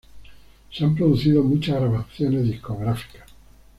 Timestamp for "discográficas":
2.45-3.29